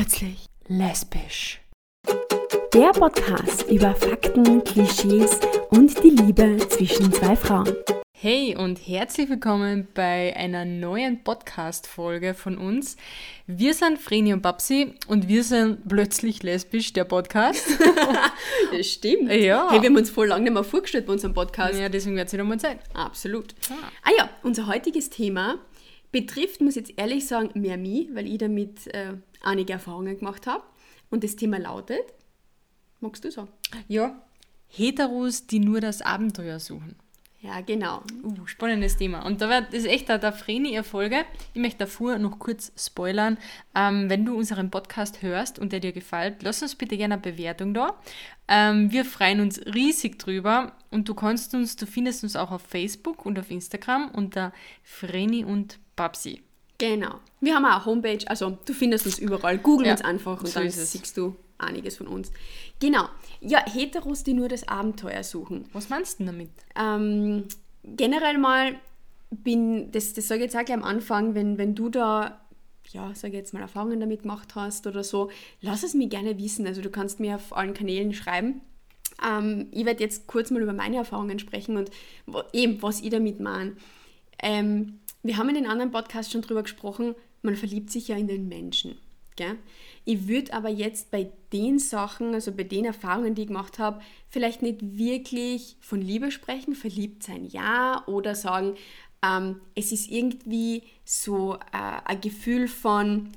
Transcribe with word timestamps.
Plötzlich 0.00 0.46
lesbisch. 0.68 1.60
Der 2.72 2.92
Podcast 2.92 3.68
über 3.68 3.96
Fakten, 3.96 4.62
Klischees 4.62 5.40
und 5.70 6.00
die 6.04 6.10
Liebe 6.10 6.56
zwischen 6.68 7.12
zwei 7.12 7.34
Frauen. 7.34 7.68
Hey 8.12 8.56
und 8.56 8.76
herzlich 8.78 9.28
willkommen 9.28 9.88
bei 9.94 10.36
einer 10.36 10.64
neuen 10.64 11.24
Podcast-Folge 11.24 12.34
von 12.34 12.58
uns. 12.58 12.96
Wir 13.48 13.74
sind 13.74 13.98
Vreni 13.98 14.32
und 14.32 14.40
Babsi 14.42 14.94
und 15.08 15.26
wir 15.26 15.42
sind 15.42 15.88
plötzlich 15.88 16.44
lesbisch, 16.44 16.92
der 16.92 17.02
Podcast. 17.02 17.66
das 18.72 18.86
stimmt. 18.86 19.32
Ja. 19.32 19.68
Hey, 19.68 19.82
wir 19.82 19.88
haben 19.88 19.96
uns 19.96 20.10
voll 20.10 20.28
lange 20.28 20.44
nicht 20.44 20.52
mehr 20.52 20.62
vorgestellt 20.62 21.06
bei 21.06 21.12
unserem 21.12 21.34
Podcast. 21.34 21.76
Ja, 21.76 21.88
deswegen 21.88 22.14
wird 22.14 22.28
es 22.28 22.32
wieder 22.32 22.44
mal 22.44 22.60
Zeit. 22.60 22.78
Absolut. 22.94 23.52
Ah. 23.68 23.88
ah 24.04 24.10
ja, 24.16 24.30
unser 24.44 24.68
heutiges 24.68 25.10
Thema 25.10 25.58
betrifft, 26.12 26.60
muss 26.60 26.76
ich 26.76 26.88
jetzt 26.88 26.98
ehrlich 26.98 27.26
sagen, 27.26 27.58
mehr 27.60 27.76
mich, 27.76 28.08
weil 28.14 28.26
ich 28.26 28.38
damit 28.38 28.86
äh, 28.88 29.14
einige 29.42 29.74
Erfahrungen 29.74 30.18
gemacht 30.18 30.46
habe. 30.46 30.64
Und 31.10 31.24
das 31.24 31.36
Thema 31.36 31.58
lautet, 31.58 32.14
magst 33.00 33.24
du 33.24 33.30
sagen? 33.30 33.48
Ja, 33.88 34.22
Heteros, 34.68 35.46
die 35.46 35.60
nur 35.60 35.80
das 35.80 36.02
Abenteuer 36.02 36.60
suchen. 36.60 36.96
Ja, 37.40 37.60
genau. 37.60 38.02
Uh, 38.24 38.46
spannendes 38.46 38.96
Thema. 38.96 39.24
Und 39.24 39.40
da 39.40 39.48
wird 39.48 39.68
das 39.68 39.80
ist 39.80 39.86
echt 39.86 40.08
der, 40.08 40.18
der 40.18 40.32
Vreni-Erfolge. 40.32 41.24
Ich 41.54 41.60
möchte 41.60 41.78
davor 41.78 42.18
noch 42.18 42.40
kurz 42.40 42.72
spoilern. 42.76 43.38
Ähm, 43.76 44.10
wenn 44.10 44.24
du 44.24 44.36
unseren 44.36 44.70
Podcast 44.70 45.22
hörst 45.22 45.60
und 45.60 45.72
der 45.72 45.78
dir 45.78 45.92
gefällt, 45.92 46.42
lass 46.42 46.62
uns 46.62 46.74
bitte 46.74 46.96
gerne 46.96 47.14
eine 47.14 47.22
Bewertung 47.22 47.74
da. 47.74 47.94
Ähm, 48.48 48.90
wir 48.90 49.04
freuen 49.04 49.40
uns 49.40 49.64
riesig 49.66 50.18
drüber 50.18 50.72
und 50.90 51.08
du 51.08 51.14
kannst 51.14 51.54
uns, 51.54 51.76
du 51.76 51.86
findest 51.86 52.24
uns 52.24 52.34
auch 52.34 52.50
auf 52.50 52.62
Facebook 52.62 53.24
und 53.24 53.38
auf 53.38 53.52
Instagram 53.52 54.10
unter 54.10 54.52
Vreni 54.82 55.44
und 55.44 55.78
Babsi. 55.98 56.42
Genau. 56.78 57.20
Wir 57.40 57.54
haben 57.56 57.64
auch 57.64 57.74
eine 57.74 57.84
Homepage, 57.84 58.24
also 58.26 58.56
du 58.64 58.72
findest 58.72 59.04
uns 59.06 59.18
überall. 59.18 59.58
Google 59.58 59.88
ja, 59.88 59.92
uns 59.92 60.02
einfach 60.02 60.40
und 60.40 60.46
so 60.46 60.60
dann 60.60 60.70
siehst 60.70 61.16
du 61.16 61.36
einiges 61.58 61.96
von 61.96 62.06
uns. 62.06 62.30
Genau. 62.80 63.08
Ja, 63.40 63.64
Heteros, 63.66 64.22
die 64.22 64.32
nur 64.32 64.48
das 64.48 64.66
Abenteuer 64.68 65.24
suchen. 65.24 65.68
Was 65.72 65.88
meinst 65.88 66.20
du 66.20 66.24
damit? 66.24 66.50
Ähm, 66.76 67.44
generell 67.84 68.38
mal 68.38 68.76
bin, 69.30 69.90
das, 69.90 70.12
das 70.14 70.28
sage 70.28 70.40
ich 70.40 70.52
jetzt 70.52 70.56
auch 70.56 70.64
gleich 70.64 70.76
am 70.76 70.84
Anfang, 70.84 71.34
wenn, 71.34 71.58
wenn 71.58 71.74
du 71.74 71.88
da, 71.88 72.40
ja, 72.92 73.12
sage 73.14 73.34
ich 73.34 73.40
jetzt 73.40 73.54
mal, 73.54 73.60
Erfahrungen 73.60 73.98
damit 73.98 74.22
gemacht 74.22 74.54
hast 74.54 74.86
oder 74.86 75.02
so, 75.02 75.30
lass 75.60 75.82
es 75.82 75.94
mir 75.94 76.08
gerne 76.08 76.38
wissen. 76.38 76.66
Also 76.66 76.80
du 76.80 76.90
kannst 76.90 77.18
mir 77.18 77.36
auf 77.36 77.56
allen 77.56 77.74
Kanälen 77.74 78.14
schreiben. 78.14 78.60
Ähm, 79.26 79.66
ich 79.72 79.84
werde 79.84 80.02
jetzt 80.02 80.28
kurz 80.28 80.52
mal 80.52 80.62
über 80.62 80.72
meine 80.72 80.96
Erfahrungen 80.96 81.40
sprechen 81.40 81.76
und 81.76 81.90
eben, 82.52 82.80
was 82.82 83.00
ich 83.00 83.10
damit 83.10 83.40
meine. 83.40 83.76
Ähm, 84.40 85.00
wir 85.22 85.36
haben 85.36 85.48
in 85.48 85.56
den 85.56 85.66
anderen 85.66 85.90
Podcasts 85.90 86.32
schon 86.32 86.42
drüber 86.42 86.62
gesprochen, 86.62 87.14
man 87.42 87.56
verliebt 87.56 87.90
sich 87.90 88.08
ja 88.08 88.16
in 88.16 88.28
den 88.28 88.48
Menschen. 88.48 88.98
Gell? 89.36 89.56
Ich 90.04 90.26
würde 90.26 90.52
aber 90.52 90.68
jetzt 90.68 91.10
bei 91.12 91.30
den 91.52 91.78
Sachen, 91.78 92.34
also 92.34 92.50
bei 92.50 92.64
den 92.64 92.84
Erfahrungen, 92.84 93.34
die 93.34 93.42
ich 93.42 93.48
gemacht 93.48 93.78
habe, 93.78 94.00
vielleicht 94.28 94.62
nicht 94.62 94.78
wirklich 94.82 95.76
von 95.80 96.00
Liebe 96.00 96.32
sprechen, 96.32 96.74
verliebt 96.74 97.22
sein 97.22 97.44
ja, 97.44 98.02
oder 98.06 98.34
sagen, 98.34 98.74
ähm, 99.22 99.60
es 99.74 99.92
ist 99.92 100.10
irgendwie 100.10 100.82
so 101.04 101.54
äh, 101.54 102.00
ein 102.04 102.20
Gefühl 102.20 102.66
von 102.68 103.28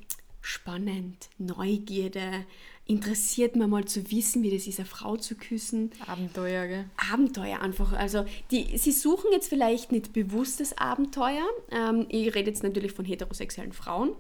spannend, 0.42 1.30
Neugierde, 1.38 2.46
interessiert 2.92 3.56
mir 3.56 3.68
mal 3.68 3.86
zu 3.86 4.12
wissen, 4.12 4.44
wie 4.44 4.52
das 4.52 4.68
ist, 4.68 4.80
eine 4.80 4.86
Frau 4.86 5.16
zu 5.16 5.36
küssen. 5.36 5.92
Abenteuer, 6.06 6.68
gell? 6.68 6.86
Abenteuer 7.12 7.62
einfach. 7.62 7.94
Also 7.94 8.26
die, 8.52 8.78
sie 8.78 8.92
suchen 8.92 9.32
jetzt 9.32 9.48
vielleicht 9.48 9.94
nicht 9.94 10.12
bewusstes 10.12 10.78
Abenteuer. 10.78 11.46
Ähm, 11.72 12.06
ich 12.10 12.36
rede 12.36 12.50
jetzt 12.50 12.64
natürlich 12.64 12.92
von 12.92 13.06
heterosexuellen 13.06 13.72
Frauen, 13.72 14.12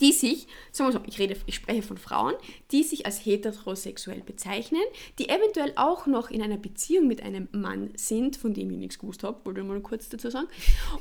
die 0.00 0.12
sich, 0.12 0.46
sagen 0.70 0.92
wir 0.92 1.00
so, 1.00 1.04
ich, 1.04 1.18
rede, 1.18 1.36
ich 1.46 1.56
spreche 1.56 1.82
von 1.82 1.98
Frauen, 1.98 2.34
die 2.70 2.84
sich 2.84 3.06
als 3.06 3.26
heterosexuell 3.26 4.20
bezeichnen, 4.20 4.82
die 5.18 5.28
eventuell 5.28 5.72
auch 5.74 6.06
noch 6.06 6.30
in 6.30 6.42
einer 6.42 6.58
Beziehung 6.58 7.08
mit 7.08 7.24
einem 7.24 7.48
Mann 7.50 7.90
sind, 7.96 8.36
von 8.36 8.54
dem 8.54 8.70
ich 8.70 8.78
nichts 8.78 8.98
gewusst 9.00 9.24
habe, 9.24 9.44
wollte 9.44 9.62
ich 9.62 9.66
mal 9.66 9.80
kurz 9.80 10.08
dazu 10.08 10.30
sagen, 10.30 10.46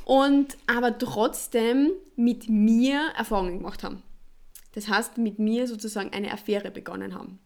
und 0.05 0.57
aber 0.65 0.97
trotzdem 0.97 1.91
mit 2.15 2.49
mir 2.49 3.11
Erfahrungen 3.15 3.59
gemacht 3.59 3.83
haben. 3.83 4.01
Das 4.73 4.87
heißt, 4.87 5.17
mit 5.17 5.39
mir 5.39 5.67
sozusagen 5.67 6.13
eine 6.13 6.31
Affäre 6.31 6.71
begonnen 6.71 7.13
haben. 7.13 7.39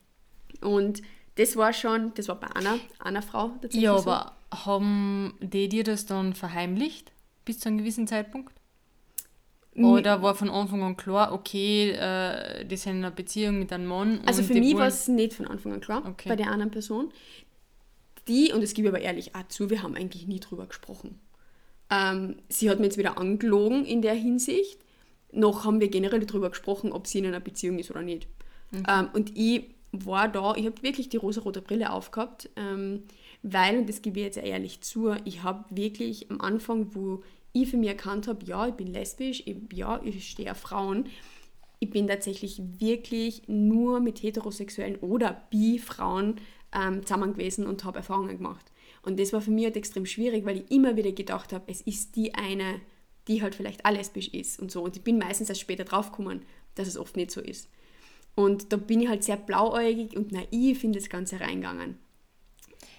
Und 0.61 1.01
das 1.35 1.55
war 1.55 1.73
schon, 1.73 2.13
das 2.15 2.27
war 2.27 2.39
bei 2.39 2.47
einer, 2.55 2.79
einer 2.99 3.21
Frau 3.21 3.49
tatsächlich. 3.61 3.83
Ja, 3.83 3.97
so. 3.97 4.09
aber 4.09 4.35
haben 4.51 5.33
die 5.41 5.67
dir 5.67 5.83
das 5.83 6.05
dann 6.05 6.33
verheimlicht 6.33 7.11
bis 7.43 7.59
zu 7.59 7.69
einem 7.69 7.79
gewissen 7.79 8.07
Zeitpunkt? 8.07 8.53
Oder 9.77 10.21
war 10.21 10.35
von 10.35 10.49
Anfang 10.49 10.83
an 10.83 10.95
klar, 10.95 11.33
okay, 11.33 11.91
äh, 11.91 12.63
die 12.65 12.77
sind 12.77 12.93
in 12.93 12.97
einer 12.99 13.11
Beziehung 13.11 13.59
mit 13.59 13.73
einem 13.73 13.87
Mann? 13.87 14.21
Also 14.25 14.41
für 14.41 14.53
mich 14.53 14.75
war 14.75 14.87
es 14.87 15.09
nicht 15.09 15.33
von 15.33 15.47
Anfang 15.47 15.73
an 15.73 15.81
klar, 15.81 16.03
okay. 16.05 16.29
bei 16.29 16.37
der 16.37 16.49
anderen 16.49 16.71
Person. 16.71 17.11
Die, 18.29 18.53
und 18.53 18.63
das 18.63 18.73
gebe 18.73 18.87
ich 18.87 18.93
aber 18.93 19.03
ehrlich 19.03 19.35
auch 19.35 19.47
zu, 19.49 19.69
wir 19.69 19.83
haben 19.83 19.95
eigentlich 19.95 20.27
nie 20.27 20.39
drüber 20.39 20.65
gesprochen. 20.65 21.19
Ähm, 21.89 22.37
sie 22.47 22.69
hat 22.69 22.79
mir 22.79 22.85
jetzt 22.85 22.97
wieder 22.97 23.17
angelogen 23.17 23.85
in 23.85 24.01
der 24.01 24.13
Hinsicht, 24.13 24.79
noch 25.35 25.65
haben 25.65 25.79
wir 25.79 25.89
generell 25.89 26.25
darüber 26.25 26.49
gesprochen, 26.49 26.91
ob 26.91 27.07
sie 27.07 27.19
in 27.19 27.27
einer 27.27 27.39
Beziehung 27.39 27.79
ist 27.79 27.91
oder 27.91 28.01
nicht. 28.01 28.27
Okay. 28.73 28.83
Ähm, 28.87 29.09
und 29.13 29.37
ich 29.37 29.65
war 29.91 30.27
da, 30.27 30.55
ich 30.55 30.65
habe 30.65 30.81
wirklich 30.81 31.09
die 31.09 31.17
rosa-rote 31.17 31.61
Brille 31.61 31.91
aufgehabt, 31.91 32.49
ähm, 32.55 33.03
weil, 33.43 33.77
und 33.77 33.89
das 33.89 34.01
gebe 34.01 34.19
ich 34.19 34.25
jetzt 34.25 34.37
ehrlich 34.37 34.81
zu, 34.81 35.13
ich 35.23 35.43
habe 35.43 35.65
wirklich 35.69 36.29
am 36.31 36.41
Anfang, 36.41 36.95
wo 36.95 37.23
ich 37.53 37.69
für 37.69 37.77
mich 37.77 37.89
erkannt 37.89 38.27
habe, 38.27 38.45
ja, 38.45 38.67
ich 38.67 38.73
bin 38.73 38.87
lesbisch, 38.87 39.43
ich, 39.45 39.55
ja, 39.73 40.01
ich 40.03 40.29
stehe 40.29 40.51
auf 40.51 40.57
Frauen, 40.57 41.05
ich 41.79 41.89
bin 41.89 42.07
tatsächlich 42.07 42.61
wirklich 42.79 43.43
nur 43.47 43.99
mit 43.99 44.23
heterosexuellen 44.23 44.97
oder 44.97 45.43
bi-Frauen 45.51 46.35
ähm, 46.73 47.05
zusammen 47.05 47.33
gewesen 47.33 47.67
und 47.67 47.83
habe 47.83 47.97
Erfahrungen 47.97 48.37
gemacht. 48.37 48.71
Und 49.03 49.19
das 49.19 49.33
war 49.33 49.41
für 49.41 49.51
mich 49.51 49.65
halt 49.65 49.77
extrem 49.77 50.05
schwierig, 50.05 50.45
weil 50.45 50.57
ich 50.57 50.71
immer 50.71 50.95
wieder 50.95 51.11
gedacht 51.11 51.53
habe, 51.53 51.65
es 51.67 51.81
ist 51.81 52.15
die 52.15 52.33
eine 52.33 52.81
die 53.27 53.41
halt 53.41 53.55
vielleicht 53.55 53.85
auch 53.85 53.91
lesbisch 53.91 54.27
ist 54.29 54.59
und 54.59 54.71
so. 54.71 54.83
Und 54.83 54.95
ich 54.95 55.03
bin 55.03 55.17
meistens 55.17 55.49
erst 55.49 55.61
später 55.61 55.83
draufgekommen, 55.83 56.43
dass 56.75 56.87
es 56.87 56.97
oft 56.97 57.15
nicht 57.15 57.31
so 57.31 57.41
ist. 57.41 57.69
Und 58.35 58.73
da 58.73 58.77
bin 58.77 59.01
ich 59.01 59.07
halt 59.07 59.23
sehr 59.23 59.37
blauäugig 59.37 60.15
und 60.15 60.31
naiv 60.31 60.83
in 60.83 60.93
das 60.93 61.09
Ganze 61.09 61.39
reingegangen. 61.39 61.97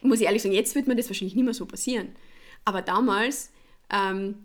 Muss 0.03 0.21
ich 0.21 0.27
ehrlich 0.27 0.43
sagen, 0.43 0.55
jetzt 0.55 0.75
wird 0.75 0.87
mir 0.87 0.97
das 0.97 1.09
wahrscheinlich 1.09 1.35
nicht 1.35 1.45
mehr 1.45 1.55
so 1.55 1.67
passieren. 1.67 2.09
Aber 2.65 2.83
damals, 2.83 3.51
ähm, 3.91 4.37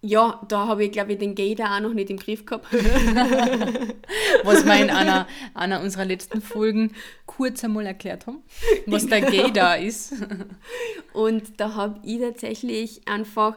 ja, 0.00 0.44
da 0.48 0.66
habe 0.66 0.84
ich, 0.84 0.92
glaube 0.92 1.12
ich, 1.14 1.18
den 1.18 1.34
Gay 1.34 1.54
da 1.54 1.76
auch 1.76 1.80
noch 1.80 1.94
nicht 1.94 2.10
im 2.10 2.18
Griff 2.18 2.44
gehabt. 2.44 2.66
was 4.44 4.64
wir 4.66 4.82
in 4.82 4.90
einer, 4.90 5.26
einer 5.54 5.80
unserer 5.80 6.04
letzten 6.04 6.42
Folgen 6.42 6.92
kurz 7.24 7.64
einmal 7.64 7.86
erklärt 7.86 8.26
haben, 8.26 8.42
was 8.86 9.06
der 9.06 9.22
Gay 9.22 9.50
da 9.50 9.74
ist. 9.74 10.12
Und 11.14 11.58
da 11.58 11.74
habe 11.74 12.00
ich 12.04 12.20
tatsächlich 12.20 13.08
einfach 13.08 13.56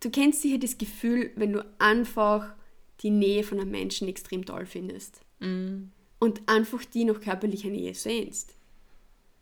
du 0.00 0.10
kennst 0.10 0.42
sicher 0.42 0.58
das 0.58 0.78
Gefühl, 0.78 1.30
wenn 1.36 1.52
du 1.52 1.64
einfach 1.78 2.54
die 3.00 3.10
Nähe 3.10 3.44
von 3.44 3.60
einem 3.60 3.70
Menschen 3.70 4.08
extrem 4.08 4.44
toll 4.44 4.66
findest. 4.66 5.20
Mm. 5.40 5.90
Und 6.18 6.48
einfach 6.48 6.84
die 6.84 7.04
noch 7.04 7.20
körperlicher 7.20 7.68
Nähe 7.68 7.94
sehnst. 7.94 8.54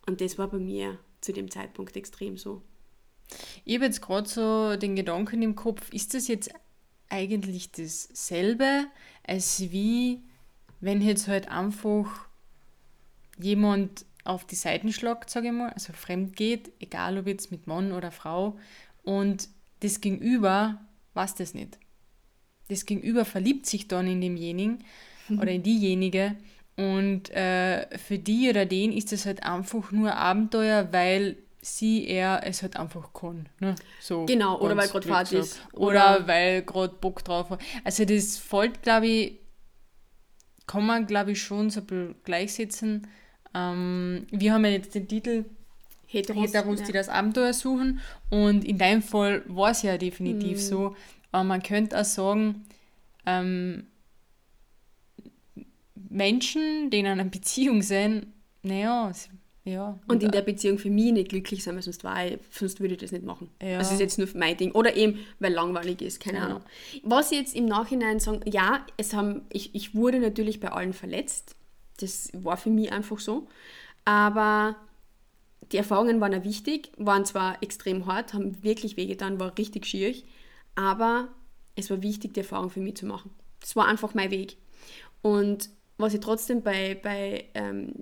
Und 0.06 0.20
das 0.20 0.36
war 0.36 0.48
bei 0.48 0.58
mir 0.58 0.98
zu 1.20 1.32
dem 1.32 1.50
Zeitpunkt 1.50 1.96
extrem 1.96 2.36
so. 2.36 2.62
Ich 3.64 3.74
habe 3.74 3.86
jetzt 3.86 4.02
gerade 4.02 4.28
so 4.28 4.76
den 4.76 4.94
Gedanken 4.94 5.42
im 5.42 5.56
Kopf, 5.56 5.92
ist 5.92 6.14
das 6.14 6.28
jetzt 6.28 6.50
eigentlich 7.08 7.72
dasselbe, 7.72 8.86
als 9.24 9.60
wie 9.60 10.22
wenn 10.80 11.00
jetzt 11.00 11.28
halt 11.28 11.48
einfach 11.48 12.28
jemand 13.38 14.04
auf 14.24 14.44
die 14.44 14.54
Seiten 14.54 14.92
schlagt, 14.92 15.30
sage 15.30 15.48
ich 15.48 15.52
mal, 15.52 15.70
also 15.70 15.92
fremd 15.92 16.36
geht, 16.36 16.72
egal 16.80 17.18
ob 17.18 17.26
jetzt 17.26 17.50
mit 17.50 17.66
Mann 17.66 17.92
oder 17.92 18.10
Frau, 18.10 18.58
und 19.02 19.48
das 19.80 20.00
Gegenüber 20.00 20.80
weiß 21.14 21.34
das 21.34 21.54
nicht. 21.54 21.78
Das 22.68 22.84
Gegenüber 22.84 23.24
verliebt 23.24 23.66
sich 23.66 23.88
dann 23.88 24.06
in 24.06 24.20
demjenigen 24.20 24.84
oder 25.30 25.50
in 25.50 25.62
diejenige 25.62 26.36
und 26.76 27.30
äh, 27.30 27.86
für 27.98 28.18
die 28.18 28.50
oder 28.50 28.66
den 28.66 28.92
ist 28.92 29.12
es 29.12 29.24
halt 29.24 29.42
einfach 29.42 29.92
nur 29.92 30.14
Abenteuer, 30.14 30.92
weil 30.92 31.36
sie, 31.62 32.06
er 32.06 32.46
es 32.46 32.62
halt 32.62 32.76
einfach 32.76 33.12
kann. 33.12 33.48
Ne? 33.60 33.74
So 34.00 34.26
genau, 34.26 34.60
oder 34.60 34.76
weil 34.76 34.88
gerade 34.88 35.08
Fahrt 35.08 35.32
ist. 35.32 35.60
Oder, 35.72 36.16
oder 36.18 36.28
weil 36.28 36.62
gerade 36.62 36.94
Bock 37.00 37.24
drauf 37.24 37.50
hat. 37.50 37.60
Also 37.82 38.04
das 38.04 38.36
fällt, 38.36 38.82
glaube 38.82 39.06
ich, 39.06 39.38
kann 40.66 40.84
man, 40.84 41.06
glaube 41.06 41.32
ich, 41.32 41.42
schon 41.42 41.70
so 41.70 41.80
gleichsetzen. 42.24 43.06
Ähm, 43.54 44.26
wir 44.30 44.52
haben 44.52 44.64
ja 44.64 44.72
jetzt 44.72 44.94
den 44.94 45.08
Titel 45.08 45.46
Heteros, 46.06 46.42
Heteros 46.42 46.80
ja. 46.80 46.86
die 46.86 46.92
das 46.92 47.08
Abenteuer 47.08 47.52
suchen. 47.52 48.00
Und 48.30 48.64
in 48.64 48.78
deinem 48.78 49.02
Fall 49.02 49.42
war 49.46 49.70
es 49.70 49.82
ja 49.82 49.98
definitiv 49.98 50.58
mhm. 50.58 50.62
so. 50.62 50.96
Aber 51.32 51.44
man 51.44 51.62
könnte 51.62 52.00
auch 52.00 52.04
sagen, 52.04 52.64
ähm, 53.26 53.86
Menschen, 56.08 56.90
die 56.90 57.00
in 57.00 57.06
einer 57.06 57.24
Beziehung 57.36 57.82
sind, 57.82 58.26
naja, 58.62 59.12
Ja. 59.64 59.98
Und, 60.06 60.16
und 60.16 60.22
in 60.22 60.30
der 60.30 60.42
Beziehung 60.42 60.78
für 60.78 60.90
mich 60.90 61.12
nicht 61.12 61.28
glücklich 61.28 61.62
sein, 61.62 61.74
weil 61.74 61.82
sonst, 61.82 62.04
war 62.04 62.24
ich, 62.24 62.38
sonst 62.50 62.80
würde 62.80 62.94
ich 62.94 63.00
das 63.00 63.12
nicht 63.12 63.24
machen. 63.24 63.50
Ja. 63.60 63.78
Das 63.78 63.92
ist 63.92 64.00
jetzt 64.00 64.18
nur 64.18 64.28
mein 64.34 64.56
Ding. 64.56 64.72
Oder 64.72 64.96
eben, 64.96 65.18
weil 65.40 65.52
langweilig 65.52 66.02
ist, 66.02 66.20
keine 66.20 66.38
ja. 66.38 66.44
Ahnung. 66.44 66.60
Was 67.02 67.32
ich 67.32 67.38
jetzt 67.38 67.54
im 67.54 67.66
Nachhinein 67.66 68.20
sagen, 68.20 68.40
ja, 68.46 68.86
es 68.96 69.12
haben, 69.12 69.42
ich, 69.52 69.74
ich 69.74 69.94
wurde 69.94 70.20
natürlich 70.20 70.60
bei 70.60 70.70
allen 70.70 70.92
verletzt. 70.92 71.56
Das 71.98 72.30
war 72.32 72.56
für 72.56 72.70
mich 72.70 72.92
einfach 72.92 73.18
so. 73.18 73.48
Aber 74.04 74.76
die 75.72 75.76
Erfahrungen 75.76 76.20
waren 76.20 76.32
ja 76.32 76.44
wichtig, 76.44 76.92
waren 76.96 77.24
zwar 77.24 77.62
extrem 77.62 78.06
hart, 78.06 78.34
haben 78.34 78.62
wirklich 78.62 78.96
wehgetan, 78.96 79.40
war 79.40 79.56
richtig 79.58 79.86
schwierig, 79.86 80.24
aber 80.74 81.28
es 81.74 81.90
war 81.90 82.02
wichtig, 82.02 82.34
die 82.34 82.40
Erfahrung 82.40 82.70
für 82.70 82.80
mich 82.80 82.96
zu 82.96 83.06
machen. 83.06 83.30
Das 83.60 83.74
war 83.76 83.86
einfach 83.86 84.14
mein 84.14 84.30
Weg. 84.30 84.56
Und 85.22 85.70
was 85.98 86.14
ich 86.14 86.20
trotzdem 86.20 86.62
bei, 86.62 86.94
bei 86.94 87.46
ähm, 87.54 87.92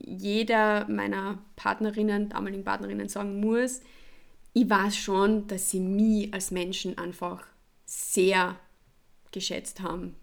jeder 0.00 0.88
meiner 0.88 1.38
Partnerinnen, 1.56 2.30
damaligen 2.30 2.64
Partnerinnen 2.64 3.08
sagen 3.08 3.40
muss, 3.40 3.80
ich 4.52 4.68
weiß 4.68 4.96
schon, 4.96 5.46
dass 5.46 5.70
sie 5.70 5.80
mich 5.80 6.32
als 6.32 6.50
Menschen 6.50 6.98
einfach 6.98 7.46
sehr 7.84 8.56
geschätzt 9.30 9.80
haben 9.80 10.16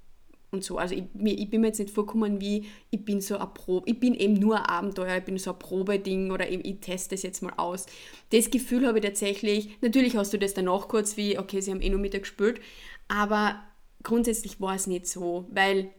und 0.52 0.64
so. 0.64 0.78
Also 0.78 0.96
ich, 0.96 1.04
ich 1.24 1.50
bin 1.50 1.62
mir 1.62 1.68
jetzt 1.68 1.80
nicht 1.80 1.92
vorgekommen 1.92 2.40
wie, 2.40 2.66
ich 2.90 3.04
bin 3.04 3.22
so 3.22 3.38
ein 3.38 3.54
Probe, 3.54 3.90
ich 3.90 4.00
bin 4.00 4.14
eben 4.14 4.36
nur 4.36 4.58
ein 4.58 4.66
Abenteuer, 4.66 5.18
ich 5.18 5.24
bin 5.26 5.38
so 5.38 5.52
ein 5.52 5.60
Probeding 5.60 6.32
oder 6.32 6.50
ich, 6.50 6.64
ich 6.66 6.80
teste 6.80 7.16
es 7.16 7.24
jetzt 7.24 7.42
mal 7.42 7.54
aus. 7.58 7.86
Das 8.32 8.50
Gefühl 8.50 8.88
habe 8.88 9.00
ich 9.00 9.06
tatsächlich, 9.06 9.82
natürlich 9.82 10.16
hast 10.16 10.34
du 10.34 10.40
das 10.40 10.54
danach 10.54 10.88
kurz 10.88 11.18
wie, 11.18 11.38
okay, 11.38 11.62
sie 11.62 11.72
haben 11.72 11.82
eh 11.82 11.90
nur 11.90 12.00
mit 12.00 12.14
dir 12.14 12.22
gespielt, 12.22 12.62
aber 13.08 13.62
grundsätzlich 14.04 14.62
war 14.62 14.76
es 14.76 14.88
nicht 14.88 15.08
so, 15.08 15.48
weil 15.52 15.90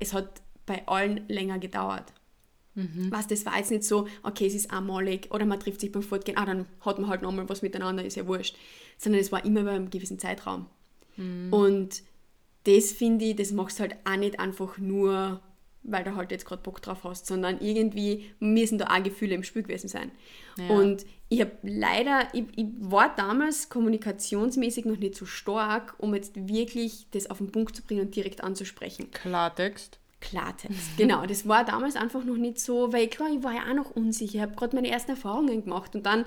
es 0.00 0.12
hat 0.12 0.42
bei 0.66 0.86
allen 0.86 1.26
länger 1.28 1.58
gedauert. 1.58 2.12
Mhm. 2.74 3.10
Was, 3.10 3.26
das 3.26 3.44
war 3.44 3.56
jetzt 3.56 3.70
nicht 3.70 3.84
so, 3.84 4.06
okay, 4.22 4.46
es 4.46 4.54
ist 4.54 4.70
einmalig 4.70 5.28
oder 5.32 5.46
man 5.46 5.58
trifft 5.58 5.80
sich 5.80 5.90
beim 5.90 6.02
Fortgehen, 6.02 6.36
ah, 6.36 6.46
dann 6.46 6.66
hat 6.80 6.98
man 6.98 7.08
halt 7.08 7.22
nochmal 7.22 7.48
was 7.48 7.62
miteinander, 7.62 8.04
ist 8.04 8.16
ja 8.16 8.26
wurscht. 8.26 8.56
Sondern 8.98 9.20
es 9.20 9.32
war 9.32 9.44
immer 9.44 9.62
über 9.62 9.72
einen 9.72 9.90
gewissen 9.90 10.18
Zeitraum. 10.18 10.66
Mhm. 11.16 11.52
Und 11.52 12.02
das 12.68 12.92
finde 12.92 13.24
ich, 13.24 13.36
das 13.36 13.52
machst 13.52 13.78
du 13.78 13.82
halt 13.82 13.96
auch 14.04 14.16
nicht 14.16 14.38
einfach 14.38 14.76
nur, 14.76 15.40
weil 15.82 16.04
du 16.04 16.14
halt 16.16 16.30
jetzt 16.30 16.44
gerade 16.44 16.62
Bock 16.62 16.82
drauf 16.82 17.04
hast, 17.04 17.26
sondern 17.26 17.60
irgendwie 17.60 18.30
müssen 18.40 18.76
da 18.76 18.88
auch 18.88 19.02
Gefühle 19.02 19.34
im 19.34 19.42
Spiel 19.42 19.62
gewesen 19.62 19.88
sein. 19.88 20.10
Ja. 20.58 20.68
Und 20.68 21.06
ich 21.30 21.40
habe 21.40 21.52
leider, 21.62 22.28
ich, 22.34 22.44
ich, 22.56 22.66
war 22.78 23.14
damals 23.16 23.70
kommunikationsmäßig 23.70 24.84
noch 24.84 24.98
nicht 24.98 25.14
so 25.14 25.24
stark, 25.24 25.94
um 25.98 26.14
jetzt 26.14 26.48
wirklich 26.48 27.06
das 27.12 27.30
auf 27.30 27.38
den 27.38 27.50
Punkt 27.50 27.74
zu 27.74 27.82
bringen 27.82 28.02
und 28.02 28.14
direkt 28.14 28.44
anzusprechen. 28.44 29.10
Klartext. 29.12 29.98
Klartext. 30.20 30.88
Genau, 30.98 31.24
das 31.24 31.48
war 31.48 31.64
damals 31.64 31.96
einfach 31.96 32.24
noch 32.24 32.36
nicht 32.36 32.58
so, 32.58 32.92
weil 32.92 33.08
klar, 33.08 33.30
ich 33.30 33.42
war 33.42 33.54
ja 33.54 33.62
auch 33.70 33.74
noch 33.74 33.90
unsicher, 33.92 34.34
ich 34.34 34.42
habe 34.42 34.56
gerade 34.56 34.76
meine 34.76 34.90
ersten 34.90 35.12
Erfahrungen 35.12 35.64
gemacht 35.64 35.94
und 35.94 36.04
dann, 36.04 36.26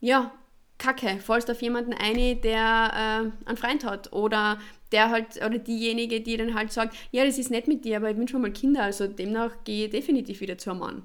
ja, 0.00 0.32
Kacke, 0.78 1.18
fallst 1.20 1.50
auf 1.50 1.62
jemanden 1.62 1.94
ein, 1.94 2.40
der 2.40 3.32
äh, 3.44 3.48
einen 3.48 3.56
Freund 3.56 3.84
hat 3.84 4.12
oder 4.12 4.58
der 4.92 5.10
halt, 5.10 5.36
oder 5.36 5.58
diejenige, 5.58 6.20
die 6.20 6.36
dann 6.36 6.54
halt 6.54 6.72
sagt, 6.72 6.96
ja, 7.10 7.24
das 7.24 7.38
ist 7.38 7.50
nett 7.50 7.68
mit 7.68 7.84
dir, 7.84 7.98
aber 7.98 8.10
ich 8.10 8.16
wünsche 8.16 8.36
mir 8.36 8.42
mal 8.42 8.52
Kinder, 8.52 8.82
also 8.82 9.06
demnach 9.06 9.52
gehe 9.64 9.86
ich 9.86 9.90
definitiv 9.90 10.40
wieder 10.40 10.58
zu 10.58 10.70
einem 10.70 10.80
Mann. 10.80 11.02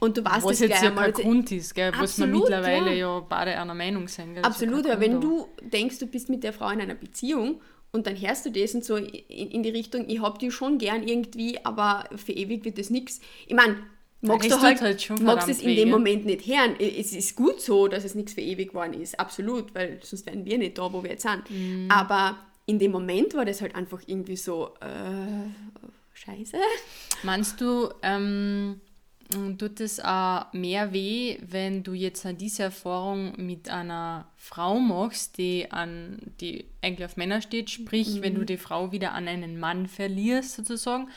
Und 0.00 0.16
du 0.16 0.24
weißt 0.24 0.44
was 0.44 0.58
das 0.58 0.60
jetzt 0.60 0.82
ja 0.82 0.90
kein 0.90 1.12
Grund 1.12 1.50
ist, 1.52 1.74
gell, 1.74 1.92
was 1.96 2.18
wir 2.18 2.26
mittlerweile 2.26 2.90
ja, 2.90 3.18
ja 3.18 3.20
beide 3.20 3.58
einer 3.58 3.74
Meinung 3.74 4.08
sind. 4.08 4.34
Gell, 4.34 4.44
absolut, 4.44 4.86
aber 4.86 5.00
wenn 5.00 5.20
du 5.20 5.48
denkst, 5.62 5.98
du 5.98 6.06
bist 6.06 6.28
mit 6.28 6.44
der 6.44 6.52
Frau 6.52 6.68
in 6.70 6.80
einer 6.80 6.94
Beziehung 6.94 7.60
und 7.92 8.06
dann 8.06 8.20
hörst 8.20 8.46
du 8.46 8.50
das 8.50 8.74
und 8.74 8.84
so 8.84 8.96
in, 8.96 9.06
in 9.28 9.62
die 9.62 9.70
Richtung, 9.70 10.08
ich 10.08 10.20
hab 10.20 10.38
die 10.38 10.50
schon 10.50 10.78
gern 10.78 11.06
irgendwie, 11.06 11.64
aber 11.64 12.08
für 12.16 12.32
ewig 12.32 12.64
wird 12.64 12.78
das 12.78 12.90
nichts. 12.90 13.20
Ich 13.46 13.54
meine, 13.54 13.76
magst 14.20 14.50
du 14.50 14.60
halt, 14.60 14.80
halt 14.80 15.20
magst 15.20 15.48
es 15.48 15.60
in 15.62 15.76
dem 15.76 15.90
Moment 15.90 16.26
nicht 16.26 16.46
hören. 16.46 16.76
Es 16.78 17.12
ist 17.12 17.36
gut 17.36 17.60
so, 17.60 17.88
dass 17.88 18.04
es 18.04 18.14
nichts 18.14 18.34
für 18.34 18.40
ewig 18.40 18.68
geworden 18.68 18.94
ist, 18.94 19.18
absolut, 19.18 19.74
weil 19.74 20.00
sonst 20.02 20.26
wären 20.26 20.44
wir 20.44 20.58
nicht 20.58 20.78
da, 20.78 20.92
wo 20.92 21.02
wir 21.02 21.10
jetzt 21.10 21.22
sind. 21.22 21.48
Mhm. 21.50 21.88
Aber 21.90 22.38
in 22.66 22.78
dem 22.78 22.92
Moment 22.92 23.34
war 23.34 23.44
das 23.44 23.60
halt 23.60 23.74
einfach 23.74 24.02
irgendwie 24.06 24.36
so, 24.36 24.74
äh, 24.80 25.48
scheiße. 26.14 26.58
Meinst 27.22 27.60
du, 27.60 27.88
ähm, 28.02 28.80
tut 29.58 29.80
es 29.80 30.00
auch 30.00 30.52
mehr 30.52 30.92
weh, 30.92 31.38
wenn 31.46 31.82
du 31.82 31.92
jetzt 31.92 32.26
diese 32.40 32.64
Erfahrung 32.64 33.34
mit 33.36 33.68
einer 33.68 34.28
Frau 34.36 34.78
machst, 34.78 35.38
die, 35.38 35.70
an, 35.70 36.18
die 36.40 36.64
eigentlich 36.82 37.04
auf 37.04 37.16
Männer 37.16 37.42
steht, 37.42 37.70
sprich, 37.70 38.16
mhm. 38.16 38.22
wenn 38.22 38.34
du 38.34 38.44
die 38.44 38.56
Frau 38.56 38.90
wieder 38.90 39.12
an 39.12 39.28
einen 39.28 39.60
Mann 39.60 39.86
verlierst 39.86 40.54
sozusagen, 40.54 41.08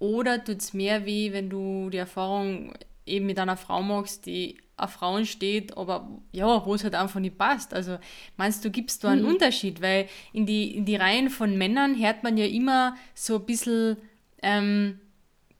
oder 0.00 0.42
tut 0.42 0.60
es 0.60 0.74
mehr 0.74 1.06
weh, 1.06 1.32
wenn 1.32 1.48
du 1.48 1.88
die 1.90 1.98
Erfahrung 1.98 2.74
eben 3.06 3.26
mit 3.26 3.38
einer 3.38 3.56
Frau 3.56 3.82
machst, 3.82 4.26
die 4.26 4.58
auf 4.76 4.92
Frauen 4.92 5.26
steht, 5.26 5.76
aber 5.76 6.08
ja, 6.32 6.64
wo 6.64 6.74
es 6.74 6.82
halt 6.82 6.94
einfach 6.94 7.20
nicht 7.20 7.38
passt. 7.38 7.74
Also 7.74 7.98
meinst 8.36 8.64
du, 8.64 8.70
gibst 8.70 9.04
du 9.04 9.08
einen 9.08 9.22
mhm. 9.22 9.28
Unterschied? 9.28 9.80
Weil 9.80 10.08
in 10.32 10.46
die, 10.46 10.74
in 10.74 10.84
die 10.86 10.96
Reihen 10.96 11.30
von 11.30 11.56
Männern 11.56 12.00
hört 12.00 12.22
man 12.22 12.36
ja 12.36 12.46
immer 12.46 12.96
so 13.14 13.36
ein 13.36 13.44
bisschen, 13.44 13.98
ähm, 14.42 14.98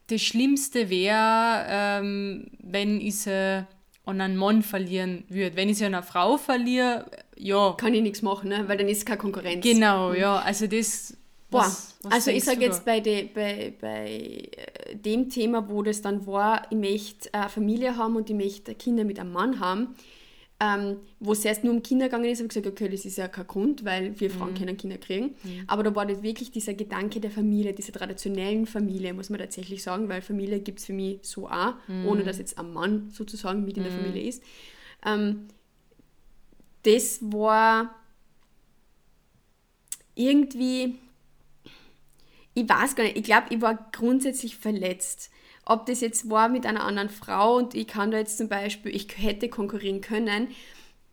das 0.07 0.23
Schlimmste 0.23 0.91
wäre, 0.91 1.67
ähm, 1.69 2.51
wenn 2.59 3.01
ich 3.01 3.21
sie 3.21 3.67
an 4.07 4.21
einen 4.21 4.37
Mann 4.37 4.63
verlieren 4.63 5.25
würde. 5.29 5.57
Wenn 5.57 5.69
ich 5.69 5.79
sie 5.79 5.85
an 5.85 5.95
eine 5.95 6.03
Frau 6.03 6.37
verliere, 6.37 7.07
ja. 7.37 7.75
Kann 7.79 7.95
ich 7.95 8.03
nichts 8.03 8.23
machen, 8.23 8.51
ne? 8.51 8.65
weil 8.67 8.77
dann 8.77 8.89
ist 8.89 8.99
es 8.99 9.05
keine 9.05 9.19
Konkurrenz. 9.19 9.65
Genau, 9.65 10.13
ja. 10.13 10.39
Also 10.39 10.67
das. 10.67 11.17
Boah, 11.51 11.65
was 12.03 12.13
also 12.13 12.31
ich 12.31 12.45
sage 12.45 12.61
jetzt 12.61 12.85
bei, 12.85 13.01
de, 13.01 13.25
bei, 13.25 13.75
bei 13.81 14.49
äh, 14.53 14.97
dem 14.97 15.29
Thema, 15.29 15.69
wo 15.69 15.83
das 15.83 16.01
dann 16.01 16.27
war, 16.27 16.67
ich 16.71 16.77
möchte 16.77 17.33
eine 17.35 17.49
Familie 17.49 17.97
haben 17.97 18.17
und 18.17 18.31
ich 18.31 18.37
möchte 18.37 18.75
Kinder 18.75 19.05
mit 19.05 19.19
einem 19.19 19.33
Mann 19.33 19.59
haben, 19.59 19.97
ähm, 20.63 20.99
wo 21.19 21.33
es 21.33 21.45
erst 21.45 21.65
nur 21.65 21.73
um 21.73 21.83
Kinder 21.83 22.07
gegangen 22.07 22.27
ist, 22.27 22.39
habe 22.39 22.47
ich 22.47 22.55
gesagt, 22.55 22.67
okay, 22.67 22.89
das 22.89 23.07
ist 23.07 23.17
ja 23.17 23.29
kein 23.29 23.47
Grund, 23.47 23.85
weil 23.85 24.19
wir 24.21 24.31
Frauen 24.31 24.51
mhm. 24.51 24.59
können 24.59 24.77
Kinder 24.77 24.99
kriegen. 24.99 25.35
Mhm. 25.43 25.65
Aber 25.67 25.83
da 25.83 25.95
war 25.95 26.05
das 26.05 26.23
wirklich 26.23 26.51
dieser 26.51 26.75
Gedanke 26.75 27.19
der 27.19 27.31
Familie, 27.31 27.73
dieser 27.73 27.95
traditionellen 27.95 28.67
Familie, 28.67 29.15
muss 29.15 29.31
man 29.31 29.41
tatsächlich 29.41 29.83
sagen, 29.83 30.09
weil 30.11 30.21
Familie 30.21 30.61
gibt 30.61 30.81
es 30.81 30.87
für 30.87 30.93
mich 30.93 31.21
so 31.23 31.49
auch, 31.49 31.75
mhm. 31.89 32.07
ohne 32.07 32.25
dass 32.25 32.39
jetzt 32.39 32.59
ein 32.59 32.73
Mann 32.75 33.11
sozusagen 33.11 33.65
mit 33.65 33.79
in 33.79 33.85
der 33.85 33.93
mhm. 33.93 33.97
Familie 33.97 34.29
ist. 34.29 34.43
Ähm, 35.07 35.49
das 36.83 37.21
war 37.23 37.95
irgendwie, 40.15 40.97
ich 42.55 42.69
weiß 42.69 42.97
gar 42.97 43.05
nicht, 43.05 43.17
ich 43.17 43.25
glaube, 43.25 43.47
ich 43.51 43.61
war 43.61 43.91
grundsätzlich 43.93 44.57
verletzt 44.57 45.31
ob 45.71 45.87
das 45.87 46.01
jetzt 46.01 46.29
war 46.29 46.49
mit 46.49 46.67
einer 46.67 46.85
anderen 46.85 47.09
Frau 47.09 47.57
und 47.57 47.77
ich 47.77 47.87
kann 47.87 48.11
da 48.11 48.19
jetzt 48.19 48.39
zum 48.39 48.49
Beispiel, 48.49 48.95
ich 48.95 49.07
hätte 49.17 49.49
konkurrieren 49.49 50.01
können, 50.01 50.49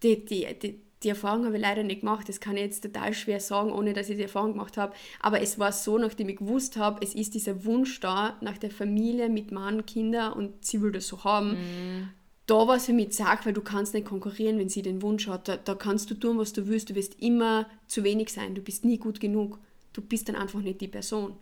die, 0.02 0.26
die, 0.26 0.48
die, 0.60 0.82
die 1.04 1.10
Erfahrung 1.10 1.46
habe 1.46 1.58
ich 1.58 1.62
leider 1.62 1.84
nicht 1.84 2.00
gemacht. 2.02 2.28
Das 2.28 2.40
kann 2.40 2.56
ich 2.56 2.64
jetzt 2.64 2.84
total 2.84 3.14
schwer 3.14 3.40
sagen, 3.40 3.72
ohne 3.72 3.94
dass 3.94 4.10
ich 4.10 4.18
die 4.18 4.24
Erfahrung 4.24 4.54
gemacht 4.54 4.78
habe. 4.78 4.94
Aber 5.20 5.42
es 5.42 5.60
war 5.60 5.72
so, 5.72 6.00
nachdem 6.00 6.30
ich 6.30 6.38
gewusst 6.38 6.76
habe, 6.78 7.06
es 7.06 7.14
ist 7.14 7.36
dieser 7.36 7.66
Wunsch 7.66 8.00
da 8.00 8.36
nach 8.42 8.58
der 8.58 8.72
Familie 8.72 9.30
mit 9.30 9.52
Mann, 9.52 9.86
Kinder 9.86 10.36
und 10.36 10.66
sie 10.66 10.82
will 10.82 10.92
das 10.92 11.08
so 11.08 11.24
haben. 11.24 11.52
Mhm. 11.52 12.10
Da 12.48 12.68
war 12.68 12.78
es 12.78 12.86
für 12.86 12.94
mich 12.94 13.12
zack, 13.12 13.46
weil 13.46 13.54
du 13.54 13.62
kannst 13.62 13.94
nicht 13.94 14.08
konkurrieren, 14.08 14.58
wenn 14.58 14.70
sie 14.70 14.82
den 14.82 15.02
Wunsch 15.04 15.28
hat. 15.28 15.48
Da, 15.50 15.58
da 15.58 15.76
kannst 15.76 16.10
du 16.10 16.16
tun, 16.16 16.40
was 16.40 16.54
du 16.54 16.68
willst. 16.68 16.90
Du 16.90 16.96
wirst 16.96 17.22
immer 17.22 17.68
zu 17.88 18.04
wenig 18.04 18.32
sein. 18.32 18.56
Du 18.56 18.62
bist 18.62 18.86
nie 18.86 18.98
gut 18.98 19.20
genug. 19.20 19.60
Du 19.98 20.04
bist 20.04 20.30
dann 20.30 20.36
einfach 20.36 20.60
nicht 20.60 20.80
die 20.80 20.88
Person. 20.88 21.36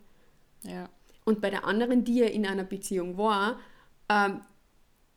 Ja. 0.62 0.88
Und 1.26 1.42
bei 1.42 1.50
der 1.50 1.66
anderen, 1.66 2.04
die 2.04 2.20
ja 2.20 2.26
in 2.26 2.46
einer 2.46 2.64
Beziehung 2.64 3.18
war, 3.18 3.60
ähm, 4.08 4.40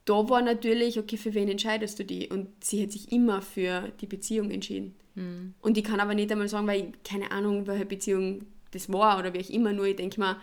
da 0.03 0.29
war 0.29 0.41
natürlich, 0.41 0.99
okay, 0.99 1.15
für 1.15 1.33
wen 1.33 1.47
entscheidest 1.47 1.99
du 1.99 2.03
die? 2.03 2.27
Und 2.27 2.49
sie 2.61 2.83
hat 2.83 2.91
sich 2.91 3.13
immer 3.13 3.41
für 3.41 3.93
die 4.01 4.07
Beziehung 4.07 4.51
entschieden. 4.51 4.93
Mhm. 5.15 5.53
Und 5.61 5.77
ich 5.77 5.85
kann 5.85 6.01
aber 6.01 6.15
nicht 6.15 6.29
einmal 6.33 6.49
sagen, 6.49 6.67
weil 6.67 6.81
ich 6.81 7.03
keine 7.05 7.31
Ahnung, 7.31 7.65
welche 7.65 7.85
Beziehung 7.85 8.41
das 8.71 8.91
war 8.91 9.19
oder 9.19 9.33
wie 9.33 9.37
ich 9.37 9.53
immer, 9.53 9.71
nur 9.71 9.85
ich 9.85 9.95
denke 9.95 10.19
mal, 10.19 10.35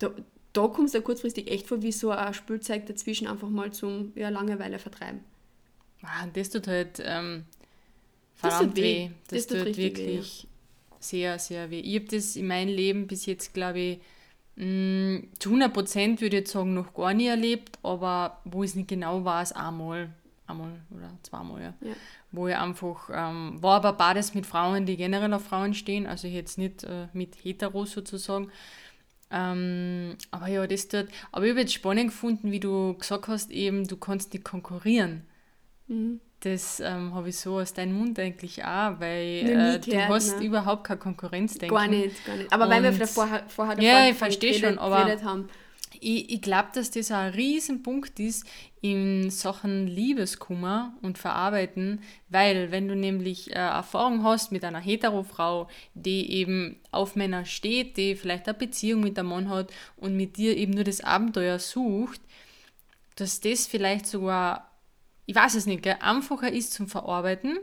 da, 0.00 0.10
da 0.52 0.66
kommst 0.66 0.96
du 0.96 1.00
kurzfristig 1.00 1.48
echt 1.48 1.68
vor, 1.68 1.80
wie 1.82 1.92
so 1.92 2.10
ein 2.10 2.34
Spielzeug 2.34 2.86
dazwischen 2.86 3.28
einfach 3.28 3.50
mal 3.50 3.72
zum 3.72 4.10
ja, 4.16 4.30
Langeweile 4.30 4.80
vertreiben. 4.80 5.20
Ah, 6.02 6.26
das 6.32 6.50
tut 6.50 6.66
halt 6.66 7.00
ähm, 7.04 7.44
verdammt 8.34 8.76
das 8.76 8.84
weh. 8.84 9.10
Das, 9.28 9.46
das 9.46 9.46
tut, 9.46 9.66
wirklich 9.66 9.96
weh, 9.96 10.16
ja. 10.16 10.22
Sehr, 11.02 11.38
sehr 11.38 11.70
weh. 11.70 11.80
Ich 11.80 11.96
habe 11.96 12.06
das 12.06 12.36
in 12.36 12.46
meinem 12.46 12.74
Leben 12.74 13.06
bis 13.06 13.26
jetzt, 13.26 13.54
glaube 13.54 13.78
ich, 13.78 13.98
Mm, 14.56 15.30
zu 15.38 15.50
100 15.50 15.72
Prozent 15.72 16.20
würde 16.20 16.36
ich 16.36 16.40
jetzt 16.42 16.52
sagen, 16.52 16.74
noch 16.74 16.92
gar 16.92 17.14
nie 17.14 17.26
erlebt, 17.26 17.78
aber 17.82 18.40
wo 18.44 18.62
ich 18.62 18.70
es 18.70 18.76
nicht 18.76 18.88
genau 18.88 19.24
weiß, 19.24 19.52
einmal, 19.52 20.10
einmal 20.46 20.72
oder 20.90 21.10
zweimal, 21.22 21.62
ja. 21.62 21.74
ja. 21.80 21.94
Wo 22.32 22.48
ich 22.48 22.56
einfach, 22.56 23.08
ähm, 23.12 23.62
war 23.62 23.76
aber 23.76 23.94
beides 23.94 24.34
mit 24.34 24.46
Frauen, 24.46 24.84
die 24.84 24.96
generell 24.96 25.32
auf 25.32 25.44
Frauen 25.44 25.72
stehen, 25.74 26.06
also 26.06 26.28
jetzt 26.28 26.58
nicht 26.58 26.84
äh, 26.84 27.08
mit 27.14 27.36
Heteros 27.42 27.92
sozusagen. 27.92 28.50
Ähm, 29.30 30.16
aber 30.30 30.48
ja, 30.48 30.66
das 30.66 30.88
tut, 30.88 31.06
aber 31.30 31.46
ich 31.46 31.50
habe 31.52 31.60
jetzt 31.60 31.72
spannend 31.72 32.08
gefunden, 32.10 32.52
wie 32.52 32.60
du 32.60 32.94
gesagt 32.98 33.28
hast, 33.28 33.50
eben, 33.50 33.86
du 33.86 33.96
kannst 33.96 34.34
nicht 34.34 34.44
konkurrieren. 34.44 35.22
Mhm. 35.88 36.20
Das 36.44 36.80
ähm, 36.80 37.14
habe 37.14 37.28
ich 37.28 37.38
so 37.38 37.60
aus 37.60 37.72
deinem 37.72 37.94
Mund 37.96 38.18
eigentlich 38.18 38.64
auch, 38.64 38.98
weil 38.98 39.46
äh, 39.46 39.78
du 39.78 39.90
gehört, 39.90 40.08
hast 40.08 40.40
ne? 40.40 40.46
überhaupt 40.46 40.84
keine 40.84 40.98
Konkurrenz, 40.98 41.56
denke 41.56 41.72
Gar 41.72 41.86
nicht, 41.86 42.24
gar 42.24 42.36
nicht. 42.36 42.52
Aber 42.52 42.64
Und 42.64 42.70
weil 42.70 42.82
wir 42.82 43.06
vorher, 43.06 43.44
vorher 43.48 43.80
Ja, 43.80 44.08
ich 44.08 44.16
verstehe 44.16 44.52
schon, 44.54 44.76
aber 44.76 45.06
haben. 45.22 45.48
ich, 46.00 46.30
ich 46.32 46.42
glaube, 46.42 46.70
dass 46.74 46.90
das 46.90 47.12
ein 47.12 47.32
Riesenpunkt 47.32 48.18
ist 48.18 48.44
in 48.80 49.30
Sachen 49.30 49.86
Liebeskummer 49.86 50.96
und 51.00 51.16
Verarbeiten, 51.16 52.00
weil 52.28 52.72
wenn 52.72 52.88
du 52.88 52.96
nämlich 52.96 53.50
äh, 53.52 53.54
Erfahrung 53.54 54.24
hast 54.24 54.50
mit 54.50 54.64
einer 54.64 54.80
Hetero-Frau, 54.80 55.68
die 55.94 56.32
eben 56.32 56.80
auf 56.90 57.14
Männer 57.14 57.44
steht, 57.44 57.96
die 57.96 58.16
vielleicht 58.16 58.48
eine 58.48 58.58
Beziehung 58.58 59.02
mit 59.02 59.16
einem 59.16 59.28
Mann 59.28 59.48
hat 59.48 59.72
und 59.96 60.16
mit 60.16 60.36
dir 60.38 60.56
eben 60.56 60.72
nur 60.72 60.82
das 60.82 61.02
Abenteuer 61.02 61.60
sucht, 61.60 62.20
dass 63.14 63.40
das 63.40 63.68
vielleicht 63.68 64.06
sogar, 64.08 64.71
ich 65.26 65.34
weiß 65.34 65.54
es 65.54 65.66
nicht, 65.66 65.82
gell, 65.82 65.96
einfacher 66.00 66.52
ist 66.52 66.72
zum 66.72 66.88
Verarbeiten 66.88 67.58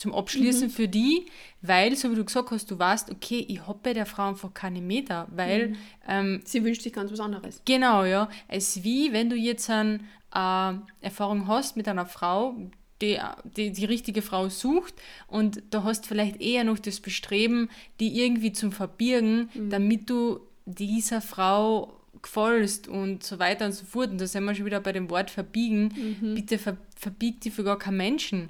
zum 0.00 0.14
Abschließen 0.14 0.68
mhm. 0.68 0.72
für 0.72 0.88
die, 0.88 1.26
weil, 1.60 1.94
so 1.94 2.10
wie 2.10 2.14
du 2.14 2.24
gesagt 2.24 2.50
hast, 2.50 2.70
du 2.70 2.78
weißt, 2.78 3.10
okay, 3.10 3.44
ich 3.46 3.66
habe 3.66 3.80
bei 3.82 3.92
der 3.92 4.06
Frau 4.06 4.28
einfach 4.28 4.52
keine 4.54 4.80
Meter, 4.80 5.28
weil... 5.30 5.68
Mhm. 5.68 5.76
Ähm, 6.08 6.40
Sie 6.44 6.64
wünscht 6.64 6.82
sich 6.82 6.92
ganz 6.92 7.12
was 7.12 7.20
anderes. 7.20 7.60
Genau, 7.66 8.04
ja. 8.04 8.28
Es 8.48 8.76
ist 8.76 8.84
wie, 8.84 9.12
wenn 9.12 9.28
du 9.28 9.36
jetzt 9.36 9.68
eine 9.68 10.00
äh, 10.34 10.72
Erfahrung 11.02 11.46
hast 11.46 11.76
mit 11.76 11.86
einer 11.86 12.06
Frau, 12.06 12.54
die, 13.02 13.18
die 13.44 13.72
die 13.72 13.84
richtige 13.84 14.22
Frau 14.22 14.48
sucht 14.48 14.94
und 15.26 15.62
da 15.70 15.84
hast 15.84 16.06
vielleicht 16.06 16.40
eher 16.40 16.64
noch 16.64 16.78
das 16.78 17.00
Bestreben, 17.00 17.68
die 17.98 18.20
irgendwie 18.20 18.52
zum 18.52 18.72
Verbirgen, 18.72 19.50
mhm. 19.54 19.70
damit 19.70 20.08
du 20.10 20.40
dieser 20.64 21.20
Frau 21.20 21.99
gefällst 22.22 22.88
und 22.88 23.22
so 23.22 23.38
weiter 23.38 23.66
und 23.66 23.72
so 23.72 23.84
fort. 23.84 24.10
Und 24.10 24.20
da 24.20 24.26
sind 24.26 24.44
wir 24.44 24.54
schon 24.54 24.66
wieder 24.66 24.80
bei 24.80 24.92
dem 24.92 25.10
Wort 25.10 25.30
verbiegen. 25.30 26.18
Mhm. 26.20 26.34
Bitte 26.34 26.58
ver, 26.58 26.76
verbiegt 26.96 27.44
die 27.44 27.50
für 27.50 27.64
gar 27.64 27.78
keinen 27.78 27.96
Menschen 27.96 28.48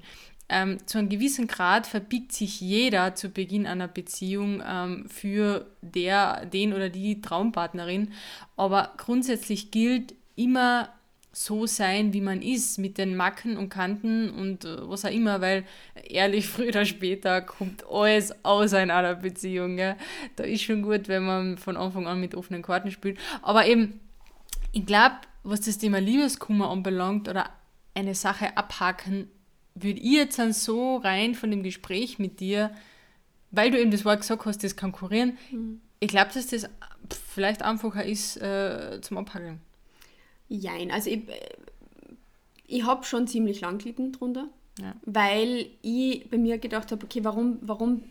ähm, 0.50 0.84
zu 0.84 0.98
einem 0.98 1.08
gewissen 1.08 1.46
Grad 1.46 1.86
verbiegt 1.86 2.32
sich 2.32 2.60
jeder 2.60 3.14
zu 3.14 3.30
Beginn 3.30 3.66
einer 3.66 3.86
Beziehung 3.86 4.60
ähm, 4.66 5.08
für 5.08 5.70
der, 5.80 6.44
den 6.44 6.72
oder 6.72 6.88
die 6.88 7.20
Traumpartnerin. 7.20 8.12
Aber 8.56 8.92
grundsätzlich 8.96 9.70
gilt 9.70 10.14
immer 10.34 10.88
so 11.32 11.66
sein, 11.66 12.12
wie 12.12 12.20
man 12.20 12.42
ist, 12.42 12.78
mit 12.78 12.98
den 12.98 13.16
Macken 13.16 13.56
und 13.56 13.68
Kanten 13.68 14.30
und 14.30 14.64
äh, 14.64 14.88
was 14.88 15.04
auch 15.04 15.10
immer, 15.10 15.40
weil 15.40 15.64
ehrlich, 15.94 16.48
früher 16.48 16.68
oder 16.68 16.84
später 16.84 17.40
kommt 17.40 17.84
alles 17.88 18.34
aus 18.44 18.74
einer 18.74 19.14
Beziehung. 19.14 19.76
Gell? 19.76 19.96
Da 20.36 20.44
ist 20.44 20.62
schon 20.62 20.82
gut, 20.82 21.08
wenn 21.08 21.24
man 21.24 21.58
von 21.58 21.76
Anfang 21.76 22.06
an 22.06 22.20
mit 22.20 22.34
offenen 22.34 22.62
Karten 22.62 22.90
spielt. 22.90 23.18
Aber 23.42 23.66
eben, 23.66 24.00
ich 24.72 24.86
glaube, 24.86 25.16
was 25.42 25.60
das 25.60 25.78
Thema 25.78 26.00
Liebeskummer 26.00 26.70
anbelangt 26.70 27.28
oder 27.28 27.48
eine 27.94 28.14
Sache 28.14 28.56
abhaken 28.56 29.28
würde 29.74 30.00
ich 30.00 30.12
jetzt 30.12 30.38
dann 30.38 30.52
so 30.52 30.96
rein 30.96 31.34
von 31.34 31.50
dem 31.50 31.62
Gespräch 31.62 32.18
mit 32.18 32.40
dir, 32.40 32.70
weil 33.50 33.70
du 33.70 33.80
eben 33.80 33.90
das 33.90 34.04
Wort 34.04 34.20
gesagt 34.20 34.44
hast, 34.44 34.62
das 34.64 34.76
Konkurrieren, 34.76 35.38
mhm. 35.50 35.80
ich 36.00 36.08
glaube, 36.08 36.30
dass 36.34 36.48
das 36.48 36.68
vielleicht 37.32 37.62
einfacher 37.62 38.04
ist 38.04 38.36
äh, 38.36 39.00
zum 39.00 39.18
Abhakeln. 39.18 39.60
Jein, 40.50 40.90
also 40.90 41.08
ich, 41.08 41.28
äh, 41.28 41.40
ich 42.66 42.84
habe 42.84 43.04
schon 43.04 43.26
ziemlich 43.26 43.60
lang 43.60 43.78
gelitten 43.78 44.12
drunter, 44.12 44.48
ja. 44.80 44.94
weil 45.06 45.70
ich 45.80 46.28
bei 46.28 46.38
mir 46.38 46.58
gedacht 46.58 46.90
habe, 46.92 47.04
okay, 47.04 47.24
warum, 47.24 47.58
warum 47.62 48.02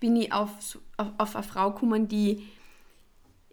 bin 0.00 0.16
ich 0.16 0.32
auf, 0.32 0.78
auf, 0.96 1.08
auf 1.18 1.36
eine 1.36 1.42
Frau 1.42 1.72
gekommen, 1.72 2.06
die 2.08 2.46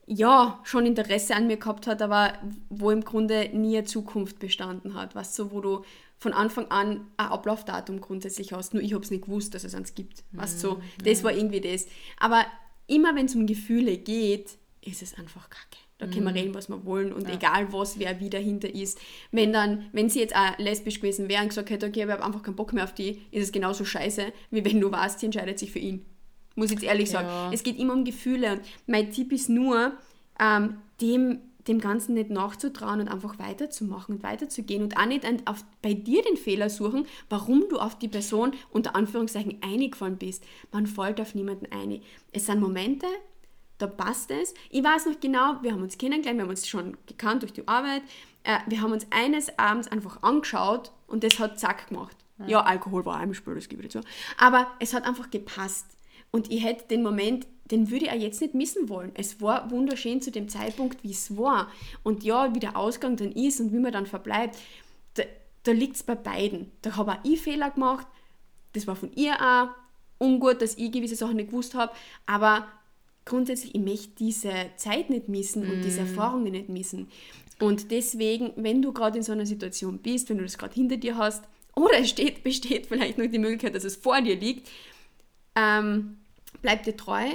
ja 0.08 0.60
schon 0.64 0.86
Interesse 0.86 1.36
an 1.36 1.48
mir 1.48 1.58
gehabt 1.58 1.88
hat, 1.88 2.02
aber 2.04 2.34
wo 2.70 2.92
im 2.92 3.04
Grunde 3.04 3.50
nie 3.54 3.78
eine 3.78 3.88
Zukunft 3.88 4.38
bestanden 4.38 4.94
hat. 4.94 5.16
Was 5.16 5.36
so, 5.36 5.52
wo 5.52 5.62
du 5.62 5.84
von 6.20 6.34
Anfang 6.34 6.70
an 6.70 7.08
ein 7.18 7.28
Ablaufdatum 7.28 8.02
grundsätzlich 8.02 8.54
hast. 8.54 8.74
Nur 8.74 8.84
ich 8.84 8.94
habe 8.94 9.04
es 9.04 9.12
nicht 9.12 9.26
gewusst, 9.26 9.54
dass 9.54 9.64
es 9.64 9.76
eins 9.76 9.96
gibt. 9.96 10.24
Mhm. 10.32 10.38
Weißt, 10.40 10.60
so, 10.60 10.82
das 11.04 11.24
war 11.24 11.34
irgendwie 11.34 11.62
das. 11.62 11.88
Aber 12.20 12.46
immer 12.88 13.16
wenn 13.16 13.26
es 13.26 13.36
um 13.36 13.48
Gefühle 13.48 13.98
geht, 13.98 14.58
ist 14.86 15.02
es 15.02 15.18
einfach 15.18 15.50
kacke. 15.50 15.78
Da 15.98 16.08
können 16.08 16.24
wir 16.26 16.32
mhm. 16.32 16.38
reden, 16.38 16.54
was 16.54 16.68
wir 16.70 16.86
wollen 16.86 17.14
und 17.14 17.28
ja. 17.28 17.36
egal 17.36 17.72
was, 17.72 17.98
wer 18.00 18.20
wie 18.20 18.30
dahinter 18.30 18.74
ist. 18.74 19.00
Wenn 19.32 19.54
dann, 19.54 19.86
wenn 19.94 20.10
sie 20.10 20.20
jetzt 20.20 20.36
auch 20.36 20.58
lesbisch 20.58 21.00
gewesen 21.00 21.30
wäre 21.30 21.42
und 21.42 21.50
gesagt 21.50 21.70
hätte, 21.70 21.88
okay, 21.88 22.04
ich 22.04 22.10
habe 22.10 22.24
einfach 22.24 22.44
keinen 22.44 22.56
Bock 22.56 22.74
mehr 22.74 22.84
auf 22.84 22.94
die, 22.94 23.22
ist 23.32 23.44
es 23.44 23.52
genauso 23.52 23.86
scheiße, 23.86 24.34
wie 24.52 24.66
wenn 24.66 24.82
du 24.82 24.92
weißt, 24.92 25.20
sie 25.20 25.28
entscheidet 25.28 25.58
sich 25.58 25.72
für 25.72 25.80
ihn. 25.80 26.06
Muss 26.56 26.68
ich 26.68 26.74
jetzt 26.74 26.84
ehrlich 26.84 27.10
sagen. 27.10 27.28
Ja. 27.28 27.52
Es 27.54 27.64
geht 27.64 27.80
immer 27.80 27.94
um 27.94 28.04
Gefühle 28.04 28.54
und 28.54 28.62
mein 28.88 29.12
Tipp 29.12 29.32
ist 29.32 29.50
nur, 29.50 29.94
ähm, 30.40 30.78
dem 31.02 31.40
dem 31.68 31.80
Ganzen 31.80 32.14
nicht 32.14 32.30
nachzutrauen 32.30 33.02
und 33.02 33.08
einfach 33.08 33.40
weiterzumachen 33.40 34.16
und 34.16 34.24
weiterzugehen 34.24 34.84
und 34.84 34.98
auch 34.98 35.06
nicht 35.06 35.26
auf, 35.46 35.66
bei 35.82 35.94
dir 35.94 36.22
den 36.22 36.38
Fehler 36.38 36.70
suchen, 36.70 37.08
warum 37.30 37.66
du 37.70 37.80
auf 37.80 37.98
die 37.98 38.08
Person 38.08 38.54
unter 38.72 38.96
Anführungszeichen 38.96 39.58
eingefallen 39.62 40.18
bist. 40.18 40.44
Man 40.72 40.86
fällt 40.86 41.20
auf 41.20 41.34
niemanden 41.34 41.68
ein. 41.72 42.02
Es 42.32 42.46
sind 42.46 42.60
Momente, 42.60 43.08
da 43.78 43.88
passt 43.88 44.32
es. 44.32 44.54
Ich 44.70 44.84
weiß 44.84 45.08
noch 45.08 45.20
genau, 45.20 45.62
wir 45.62 45.72
haben 45.72 45.84
uns 45.84 45.98
kennengelernt, 45.98 46.38
wir 46.38 46.44
haben 46.44 46.50
uns 46.50 46.68
schon 46.68 46.98
gekannt 47.06 47.44
durch 47.44 47.54
die 47.54 47.68
Arbeit. 47.68 48.04
Äh, 48.44 48.60
wir 48.68 48.82
haben 48.82 48.92
uns 48.92 49.08
eines 49.12 49.58
Abends 49.58 49.88
einfach 49.88 50.24
angeschaut 50.24 50.92
und 51.08 51.24
das 51.24 51.40
hat 51.40 51.60
zack 51.60 51.88
gemacht. 51.90 52.16
Ja, 52.40 52.48
ja 52.48 52.62
Alkohol 52.62 53.06
war 53.06 53.20
auch 53.20 53.24
im 53.24 53.34
Spiel, 53.34 53.56
das 53.56 53.70
gebe 53.70 53.84
ich 53.84 53.92
zu. 53.92 54.02
Aber 54.38 54.68
es 54.80 54.94
hat 54.94 55.06
einfach 55.06 55.30
gepasst. 55.30 55.86
Und 56.32 56.52
ich 56.52 56.64
hätte 56.64 56.88
den 56.88 57.02
Moment 57.02 57.48
den 57.72 57.90
würde 57.90 58.06
ich 58.06 58.12
auch 58.12 58.16
jetzt 58.16 58.42
nicht 58.42 58.54
missen 58.54 58.90
wollen. 58.90 59.12
Es 59.16 59.42
war 59.42 59.72
wunderschön 59.72 60.22
zu 60.22 60.32
dem 60.32 60.50
Zeitpunkt, 60.50 61.04
wie 61.04 61.12
es 61.12 61.36
war. 61.36 61.72
Und 62.04 62.24
ja, 62.24 62.54
wie 62.54 62.60
der 62.60 62.78
Ausgang 62.78 63.16
dann 63.16 63.32
ist 63.32 63.60
und 63.60 63.74
wie 63.74 63.80
man 63.80 63.92
dann 63.92 64.06
verbleibt, 64.06 64.58
da, 65.16 65.24
da 65.64 65.72
liegt 65.72 65.96
es 65.96 66.04
bei 66.04 66.16
beiden. 66.16 66.72
Da 66.84 66.96
habe 66.96 67.14
auch 67.14 67.20
ich 67.24 67.42
Fehler 67.42 67.72
gemacht. 67.72 68.06
Das 68.74 68.86
war 68.86 68.96
von 68.96 69.12
ihr 69.14 69.34
auch 69.42 69.70
ungut, 70.20 70.62
dass 70.62 70.78
ich 70.78 70.92
gewisse 70.92 71.16
Sachen 71.16 71.38
nicht 71.38 71.50
gewusst 71.50 71.74
habe. 71.74 71.92
Aber 72.28 72.68
grundsätzlich, 73.26 73.76
ich 73.76 73.82
möchte 73.82 74.10
diese 74.20 74.54
Zeit 74.78 75.10
nicht 75.10 75.28
missen 75.28 75.70
und 75.70 75.82
diese 75.82 76.02
mm. 76.02 76.08
Erfahrungen 76.08 76.52
nicht 76.52 76.70
missen. 76.70 77.08
Und 77.60 77.92
deswegen, 77.92 78.52
wenn 78.56 78.82
du 78.82 78.94
gerade 78.94 79.18
in 79.18 79.24
so 79.24 79.32
einer 79.32 79.46
Situation 79.46 79.98
bist, 79.98 80.30
wenn 80.30 80.38
du 80.38 80.44
das 80.44 80.58
gerade 80.58 80.74
hinter 80.74 80.98
dir 80.98 81.18
hast, 81.18 81.44
oder 81.76 82.00
es 82.00 82.10
steht, 82.10 82.44
besteht 82.44 82.88
vielleicht 82.88 83.18
noch 83.18 83.28
die 83.28 83.40
Möglichkeit, 83.40 83.76
dass 83.76 83.84
es 83.84 83.96
vor 83.96 84.22
dir 84.22 84.36
liegt, 84.36 84.70
ähm, 85.56 86.18
bleib 86.62 86.84
dir 86.84 86.96
treu, 86.96 87.26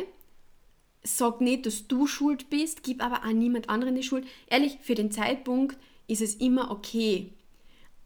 sag 1.03 1.41
nicht, 1.41 1.67
dass 1.67 1.89
du 1.89 2.07
schuld 2.07 2.51
bist, 2.51 2.83
gib 2.83 3.03
aber 3.03 3.25
auch 3.25 3.33
niemand 3.33 3.69
anderen 3.69 3.95
die 3.95 4.03
Schuld. 4.03 4.27
Ehrlich, 4.49 4.79
für 4.83 4.95
den 4.95 5.11
Zeitpunkt 5.11 5.77
ist 6.07 6.23
es 6.23 6.35
immer 6.35 6.71
okay. 6.71 7.33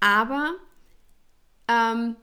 Aber 0.01 0.55
ähm, 1.69 2.17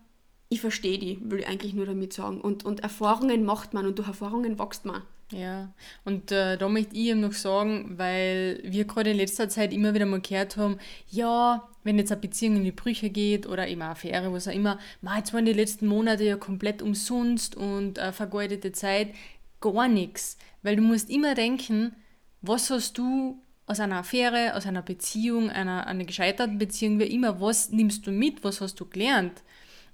ich 0.49 0.61
verstehe 0.61 0.97
die, 0.97 1.19
will 1.23 1.39
ich 1.39 1.47
eigentlich 1.47 1.73
nur 1.73 1.85
damit 1.85 2.13
sagen. 2.13 2.39
Und, 2.39 2.63
und 2.63 2.81
Erfahrungen 2.81 3.43
macht 3.43 3.73
man 3.73 3.85
und 3.85 3.97
durch 3.97 4.07
Erfahrungen 4.07 4.59
wächst 4.59 4.85
man. 4.85 5.01
Ja, 5.31 5.71
und 6.03 6.31
äh, 6.31 6.57
da 6.57 6.67
möchte 6.67 6.95
ich 6.95 7.05
eben 7.05 7.21
noch 7.21 7.31
sagen, 7.31 7.93
weil 7.97 8.59
wir 8.63 8.83
gerade 8.83 9.11
in 9.11 9.17
letzter 9.17 9.47
Zeit 9.47 9.71
immer 9.71 9.93
wieder 9.93 10.05
mal 10.05 10.19
gehört 10.19 10.57
haben, 10.57 10.77
ja, 11.09 11.67
wenn 11.83 11.97
jetzt 11.97 12.11
eine 12.11 12.19
Beziehung 12.19 12.57
in 12.57 12.63
die 12.65 12.73
Brüche 12.73 13.09
geht 13.09 13.47
oder 13.47 13.67
eben 13.67 13.81
eine 13.81 13.91
Affäre, 13.91 14.33
was 14.33 14.47
auch 14.47 14.53
immer, 14.53 14.77
man, 15.01 15.17
jetzt 15.17 15.33
waren 15.33 15.45
die 15.45 15.53
letzten 15.53 15.87
Monate 15.87 16.25
ja 16.25 16.35
komplett 16.35 16.81
umsonst 16.81 17.55
und 17.55 17.97
äh, 17.97 18.11
vergeudete 18.11 18.73
Zeit, 18.73 19.13
gar 19.61 19.87
nichts. 19.87 20.37
Weil 20.63 20.75
du 20.75 20.81
musst 20.81 21.09
immer 21.09 21.33
denken, 21.33 21.95
was 22.41 22.69
hast 22.69 22.97
du 22.97 23.41
aus 23.67 23.79
einer 23.79 23.99
Affäre, 23.99 24.55
aus 24.55 24.65
einer 24.65 24.81
Beziehung, 24.81 25.49
einer, 25.49 25.87
einer 25.87 26.03
gescheiterten 26.03 26.57
Beziehung, 26.57 26.99
wie 26.99 27.05
immer, 27.05 27.39
was 27.39 27.71
nimmst 27.71 28.05
du 28.05 28.11
mit, 28.11 28.43
was 28.43 28.59
hast 28.59 28.79
du 28.81 28.85
gelernt? 28.85 29.43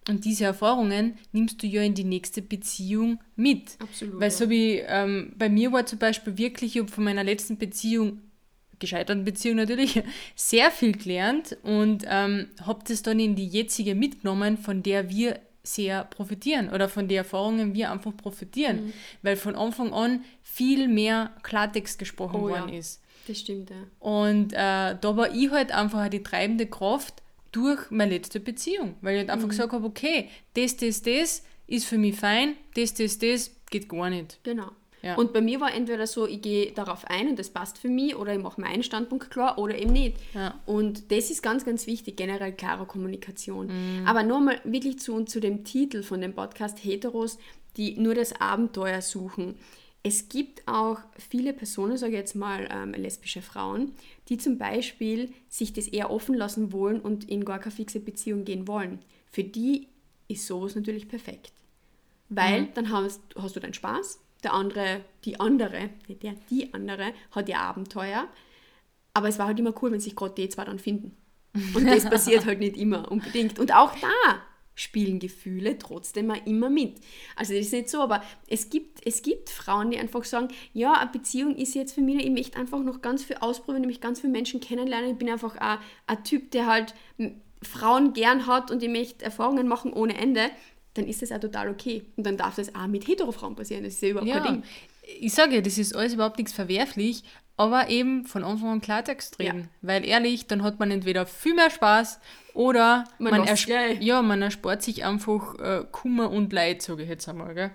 Und 0.08 0.26
diese 0.26 0.46
Erfahrungen 0.46 1.18
nimmst 1.32 1.62
du 1.62 1.68
ja 1.68 1.82
in 1.82 1.94
die 1.94 2.04
nächste 2.04 2.42
Beziehung 2.42 3.20
mit. 3.36 3.78
Absolut. 3.80 4.20
Weil 4.20 4.32
so 4.32 4.50
wie 4.50 4.78
ähm, 4.80 5.34
bei 5.38 5.50
mir 5.50 5.72
war 5.72 5.86
zum 5.86 6.00
Beispiel 6.00 6.38
wirklich, 6.38 6.76
ich 6.76 6.82
habe 6.82 6.92
von 6.92 7.04
meiner 7.04 7.24
letzten 7.24 7.58
Beziehung, 7.58 8.22
gescheiterten 8.80 9.26
Beziehung 9.26 9.58
natürlich, 9.58 10.02
sehr 10.36 10.72
viel 10.72 10.94
gelernt 10.94 11.58
und 11.64 12.06
ähm, 12.08 12.48
habe 12.62 12.84
das 12.88 13.02
dann 13.02 13.20
in 13.20 13.36
die 13.36 13.48
jetzige 13.48 13.96
mitgenommen, 13.96 14.58
von 14.58 14.82
der 14.84 15.10
wir 15.10 15.40
sehr 15.64 16.06
profitieren 16.06 16.70
oder 16.70 16.88
von 16.88 17.10
den 17.10 17.18
Erfahrungen 17.18 17.74
wir 17.74 17.92
einfach 17.92 18.16
profitieren, 18.16 18.88
mhm. 18.88 18.94
weil 19.22 19.36
von 19.36 19.56
Anfang 19.56 19.94
an 19.94 20.24
viel 20.42 20.88
mehr 20.88 21.32
Klartext 21.44 22.00
gesprochen 22.00 22.40
oh, 22.42 22.50
worden 22.50 22.70
ja. 22.70 22.80
ist. 22.80 23.02
Das 23.28 23.40
stimmt, 23.40 23.70
ja. 23.70 23.76
Und 24.00 24.54
äh, 24.54 24.96
da 25.00 25.18
war 25.18 25.36
ich 25.36 25.52
halt 25.52 25.74
einfach 25.74 26.08
die 26.08 26.24
treibende 26.24 26.66
Kraft 26.66 27.22
durch 27.58 27.90
meine 27.90 28.12
letzte 28.12 28.40
Beziehung, 28.40 28.96
weil 29.02 29.16
ich 29.16 29.20
halt 29.20 29.30
einfach 29.30 29.48
mhm. 29.48 29.52
gesagt 29.52 29.74
habe, 29.74 29.86
okay, 29.86 30.30
das, 30.54 30.78
das, 30.78 31.02
das 31.02 31.44
ist 31.66 31.86
für 31.86 31.98
mich 31.98 32.16
fein, 32.16 32.56
das, 32.76 32.94
das, 32.94 33.18
das 33.18 33.52
geht 33.70 33.90
gar 33.90 34.10
nicht. 34.10 34.40
Genau. 34.44 34.70
Ja. 35.02 35.16
Und 35.16 35.32
bei 35.32 35.42
mir 35.42 35.60
war 35.60 35.74
entweder 35.74 36.08
so, 36.08 36.28
ich 36.28 36.42
gehe 36.42 36.72
darauf 36.72 37.06
ein 37.06 37.30
und 37.30 37.40
das 37.40 37.50
passt 37.50 37.78
für 37.78 37.88
mich 37.88 38.16
oder 38.16 38.34
ich 38.34 38.42
mache 38.42 38.60
meinen 38.60 38.84
Standpunkt 38.84 39.30
klar 39.30 39.58
oder 39.58 39.78
eben 39.78 39.94
nicht. 39.94 40.18
Ja. 40.34 40.60
Und 40.66 41.12
das 41.12 41.30
ist 41.30 41.44
ganz, 41.44 41.66
ganz 41.66 41.88
wichtig, 41.88 42.18
generell 42.18 42.52
klare 42.52 42.86
Kommunikation. 42.86 43.68
Mhm. 43.68 44.08
Aber 44.08 44.24
nochmal 44.24 44.60
wirklich 44.64 45.00
zu, 45.00 45.24
zu 45.24 45.40
dem 45.40 45.64
Titel 45.64 46.04
von 46.04 46.22
dem 46.22 46.34
Podcast 46.34 46.84
Heteros, 46.84 47.38
die 47.78 48.00
nur 48.00 48.16
das 48.16 48.40
Abenteuer 48.42 49.02
suchen. 49.02 49.56
Es 50.08 50.30
gibt 50.30 50.66
auch 50.70 51.00
viele 51.18 51.52
Personen, 51.52 51.98
sage 51.98 52.14
ich 52.14 52.18
jetzt 52.18 52.34
mal 52.34 52.66
ähm, 52.72 52.94
lesbische 52.94 53.42
Frauen, 53.42 53.92
die 54.30 54.38
zum 54.38 54.58
Beispiel 54.58 55.34
sich 55.50 55.74
das 55.74 55.90
eher 55.90 56.12
offen 56.12 56.34
lassen 56.34 56.72
wollen 56.72 57.02
und 57.02 57.30
in 57.30 57.44
gar 57.44 57.60
keine 57.60 57.76
fixe 57.76 58.00
Beziehung 58.00 58.46
gehen 58.46 58.70
wollen. 58.70 59.00
Für 59.30 59.44
die 59.44 59.90
ist 60.30 60.48
sowas 60.48 60.76
natürlich 60.76 61.10
perfekt. 61.10 61.52
Weil 62.30 62.62
mhm. 62.62 62.74
dann 62.74 62.92
hast, 62.92 63.20
hast 63.38 63.58
du 63.58 63.60
deinen 63.60 63.74
Spaß, 63.74 64.22
der 64.44 64.54
andere, 64.54 65.02
die 65.26 65.42
andere, 65.42 65.90
der, 66.08 66.36
die 66.50 66.74
andere 66.74 67.12
hat 67.32 67.50
ihr 67.50 67.60
Abenteuer. 67.60 68.30
Aber 69.14 69.28
es 69.28 69.38
war 69.40 69.48
halt 69.48 69.60
immer 69.60 69.74
cool, 69.82 69.92
wenn 69.92 70.00
sich 70.00 70.16
gerade 70.16 70.36
die 70.36 70.48
zwei 70.48 70.64
dann 70.64 70.80
finden. 70.80 71.18
Und 71.74 71.86
das 71.86 72.06
passiert 72.10 72.46
halt 72.46 72.60
nicht 72.60 72.78
immer 72.78 73.12
unbedingt. 73.12 73.60
Und 73.60 73.74
auch 73.74 73.94
da 74.00 74.42
spielen 74.78 75.20
Gefühle 75.20 75.78
trotzdem 75.80 76.32
immer 76.46 76.70
mit. 76.70 77.00
Also 77.36 77.54
das 77.54 77.66
ist 77.66 77.74
nicht 77.74 77.90
so, 77.90 78.00
aber 78.00 78.24
es 78.48 78.70
gibt, 78.70 79.06
es 79.06 79.24
gibt 79.24 79.50
Frauen, 79.50 79.92
die 79.92 79.98
einfach 79.98 80.24
sagen, 80.24 80.50
ja, 80.74 80.94
eine 80.94 81.10
Beziehung 81.10 81.56
ist 81.56 81.74
jetzt 81.74 81.94
für 81.94 82.02
mich, 82.02 82.24
ich 82.24 82.30
möchte 82.30 82.58
einfach 82.58 82.80
noch 82.80 83.02
ganz 83.02 83.24
viel 83.24 83.38
ausprobieren, 83.38 83.84
ich 83.84 83.88
möchte 83.88 84.04
ganz 84.04 84.22
viele 84.22 84.32
Menschen 84.32 84.60
kennenlernen, 84.60 85.12
ich 85.12 85.18
bin 85.18 85.30
einfach 85.30 85.56
ein, 85.58 85.80
ein 86.06 86.24
Typ, 86.24 86.52
der 86.52 86.68
halt 86.68 86.94
Frauen 87.64 88.14
gern 88.14 88.46
hat 88.46 88.70
und 88.70 88.84
ich 88.84 88.90
möchte 88.90 89.26
Erfahrungen 89.26 89.68
machen 89.68 89.92
ohne 89.92 90.16
Ende, 90.16 90.52
dann 90.94 91.08
ist 91.08 91.24
das 91.24 91.32
auch 91.32 91.40
total 91.40 91.70
okay. 91.70 92.06
Und 92.16 92.26
dann 92.26 92.38
darf 92.38 92.56
das 92.56 92.74
auch 92.76 92.88
mit 92.88 93.08
Hetero-Frauen 93.08 93.56
passieren, 93.56 93.84
das 93.84 93.96
ist 93.96 94.02
ja 94.04 94.10
überhaupt 94.10 94.30
ja, 94.30 94.40
kein 94.40 94.62
Ding. 94.62 94.64
Ich 95.20 95.34
sage 95.34 95.56
ja, 95.56 95.62
das 95.62 95.80
ist 95.80 95.96
alles 95.96 96.14
überhaupt 96.14 96.38
nichts 96.38 96.54
verwerflich, 96.54 97.24
aber 97.58 97.90
eben 97.90 98.26
von 98.26 98.44
Anfang 98.44 98.70
an 98.70 98.82
Klartext 98.82 99.40
reden. 99.40 99.62
Ja. 99.62 99.68
Weil 99.82 100.06
ehrlich, 100.06 100.46
dann 100.48 100.64
hat 100.64 100.80
man 100.80 100.92
entweder 100.92 101.26
viel 101.26 101.56
mehr 101.56 101.72
Spaß 101.72 102.20
oder 102.54 103.04
man, 103.18 103.32
man, 103.32 103.48
ersp 103.48 103.70
ja, 104.00 104.22
man 104.22 104.42
erspart 104.42 104.84
sich 104.84 105.04
einfach 105.04 105.60
äh, 105.60 105.84
Kummer 105.92 106.32
und 106.32 106.54
Leid, 106.54 106.84
sage 106.84 107.04
ich 107.04 107.10
jetzt 107.10 107.28
einmal. 107.28 107.54
Gell? 107.56 107.72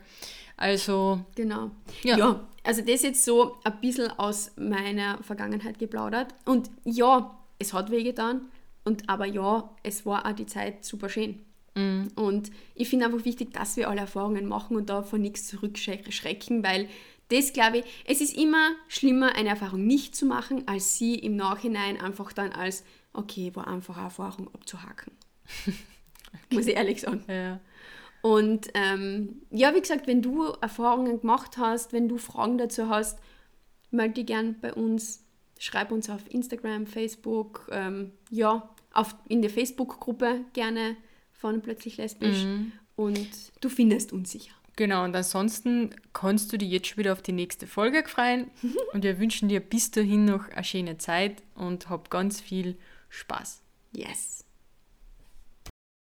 Also. 0.56 1.20
Genau. 1.34 1.72
Ja. 2.04 2.16
ja, 2.16 2.48
also 2.62 2.82
das 2.82 3.02
jetzt 3.02 3.24
so 3.24 3.58
ein 3.64 3.80
bisschen 3.80 4.10
aus 4.18 4.52
meiner 4.56 5.18
Vergangenheit 5.22 5.78
geplaudert. 5.78 6.34
Und 6.44 6.70
ja, 6.84 7.36
es 7.58 7.72
hat 7.72 7.90
wehgetan. 7.90 8.42
Und 8.84 9.08
aber 9.08 9.26
ja, 9.26 9.70
es 9.82 10.06
war 10.06 10.26
auch 10.26 10.32
die 10.32 10.46
Zeit 10.46 10.84
super 10.84 11.08
schön. 11.08 11.40
Mm. 11.74 12.08
Und 12.14 12.50
ich 12.74 12.88
finde 12.88 13.06
einfach 13.06 13.24
wichtig, 13.24 13.52
dass 13.52 13.76
wir 13.76 13.88
alle 13.88 14.00
Erfahrungen 14.00 14.46
machen 14.46 14.76
und 14.76 14.90
da 14.90 15.02
von 15.02 15.20
nichts 15.20 15.46
zurückschrecken, 15.48 16.62
weil 16.62 16.88
das 17.32 17.52
glaube 17.52 17.78
ich, 17.78 17.84
es 18.04 18.20
ist 18.20 18.36
immer 18.36 18.72
schlimmer, 18.88 19.34
eine 19.34 19.50
Erfahrung 19.50 19.86
nicht 19.86 20.14
zu 20.14 20.26
machen, 20.26 20.66
als 20.66 20.98
sie 20.98 21.14
im 21.14 21.36
Nachhinein 21.36 22.00
einfach 22.00 22.32
dann 22.32 22.52
als, 22.52 22.84
okay, 23.12 23.50
war 23.54 23.66
einfach 23.66 23.96
eine 23.96 24.06
Erfahrung 24.06 24.52
abzuhaken. 24.54 25.12
okay. 25.66 25.74
Muss 26.50 26.66
ich 26.66 26.76
ehrlich 26.76 27.00
sagen. 27.00 27.24
Ja. 27.28 27.60
Und 28.22 28.68
ähm, 28.74 29.42
ja, 29.50 29.74
wie 29.74 29.80
gesagt, 29.80 30.06
wenn 30.06 30.22
du 30.22 30.44
Erfahrungen 30.60 31.20
gemacht 31.20 31.58
hast, 31.58 31.92
wenn 31.92 32.08
du 32.08 32.18
Fragen 32.18 32.56
dazu 32.56 32.88
hast, 32.88 33.18
melde 33.90 34.14
dich 34.14 34.26
gern 34.26 34.60
bei 34.60 34.72
uns, 34.72 35.24
schreib 35.58 35.90
uns 35.90 36.08
auf 36.08 36.22
Instagram, 36.32 36.86
Facebook, 36.86 37.68
ähm, 37.72 38.12
ja, 38.30 38.68
auf, 38.92 39.16
in 39.28 39.42
der 39.42 39.50
Facebook-Gruppe 39.50 40.44
gerne 40.52 40.96
von 41.32 41.62
Plötzlich 41.62 41.96
Lesbisch 41.96 42.44
mhm. 42.44 42.72
und 42.94 43.28
du 43.60 43.68
findest 43.68 44.12
uns 44.12 44.30
sicher. 44.30 44.52
Genau, 44.82 45.04
und 45.04 45.14
ansonsten 45.14 45.94
kannst 46.12 46.52
du 46.52 46.58
dich 46.58 46.68
jetzt 46.68 46.88
schon 46.88 46.98
wieder 46.98 47.12
auf 47.12 47.22
die 47.22 47.30
nächste 47.30 47.68
Folge 47.68 48.02
freuen. 48.04 48.50
und 48.92 49.04
wir 49.04 49.20
wünschen 49.20 49.48
dir 49.48 49.60
bis 49.60 49.92
dahin 49.92 50.24
noch 50.24 50.48
eine 50.48 50.64
schöne 50.64 50.98
Zeit 50.98 51.40
und 51.54 51.88
hab 51.88 52.10
ganz 52.10 52.40
viel 52.40 52.76
Spaß. 53.08 53.62
Yes. 53.94 54.44